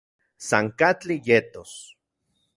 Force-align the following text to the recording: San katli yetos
San 0.47 0.65
katli 0.79 1.15
yetos 1.27 1.71